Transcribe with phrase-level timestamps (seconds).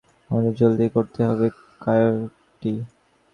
[0.29, 1.47] আমাদের জলদি করতে হবে,
[1.81, 2.73] কায়োটি।